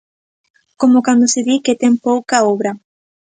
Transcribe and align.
Como 0.81 0.97
cando 1.07 1.25
se 1.33 1.41
di 1.47 1.55
que 1.65 1.73
ten 1.81 1.93
pouca 2.07 2.37
obra. 2.53 2.71